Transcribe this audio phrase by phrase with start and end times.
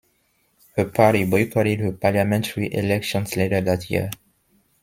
[0.75, 4.09] The party boycotted the parliamentary elections later that year.